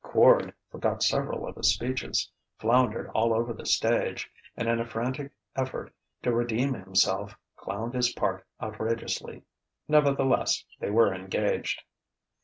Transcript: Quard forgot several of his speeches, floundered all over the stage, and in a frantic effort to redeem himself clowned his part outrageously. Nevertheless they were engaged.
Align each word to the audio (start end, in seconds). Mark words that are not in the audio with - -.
Quard 0.03 0.51
forgot 0.71 1.03
several 1.03 1.47
of 1.47 1.55
his 1.55 1.75
speeches, 1.75 2.27
floundered 2.57 3.11
all 3.13 3.35
over 3.35 3.53
the 3.53 3.67
stage, 3.67 4.31
and 4.57 4.67
in 4.67 4.79
a 4.79 4.85
frantic 4.87 5.31
effort 5.55 5.93
to 6.23 6.33
redeem 6.33 6.73
himself 6.73 7.35
clowned 7.55 7.93
his 7.93 8.11
part 8.11 8.43
outrageously. 8.63 9.43
Nevertheless 9.87 10.65
they 10.79 10.89
were 10.89 11.13
engaged. 11.13 11.83